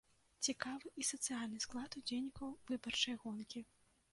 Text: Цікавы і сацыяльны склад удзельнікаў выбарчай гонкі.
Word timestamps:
Цікавы 0.45 0.91
і 1.03 1.05
сацыяльны 1.09 1.59
склад 1.65 1.99
удзельнікаў 1.99 2.49
выбарчай 2.73 3.15
гонкі. 3.27 3.59